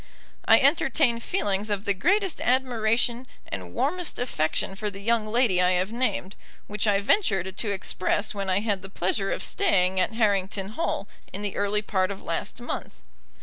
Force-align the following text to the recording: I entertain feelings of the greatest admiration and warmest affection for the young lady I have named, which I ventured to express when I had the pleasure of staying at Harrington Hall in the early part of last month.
I 0.45 0.59
entertain 0.59 1.19
feelings 1.19 1.69
of 1.69 1.85
the 1.85 1.93
greatest 1.93 2.41
admiration 2.41 3.27
and 3.47 3.71
warmest 3.71 4.17
affection 4.17 4.73
for 4.73 4.89
the 4.89 4.99
young 4.99 5.27
lady 5.27 5.61
I 5.61 5.73
have 5.73 5.91
named, 5.91 6.35
which 6.65 6.87
I 6.87 6.99
ventured 7.01 7.55
to 7.55 7.69
express 7.71 8.33
when 8.33 8.49
I 8.49 8.61
had 8.61 8.81
the 8.81 8.89
pleasure 8.89 9.31
of 9.31 9.43
staying 9.43 9.99
at 9.99 10.13
Harrington 10.13 10.69
Hall 10.69 11.07
in 11.31 11.43
the 11.43 11.55
early 11.55 11.83
part 11.83 12.09
of 12.09 12.23
last 12.23 12.59
month. 12.59 12.95